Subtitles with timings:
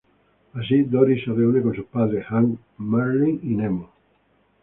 [0.53, 3.91] Así, Dory se reúne con sus padres, Hank, Marlin y Nemo.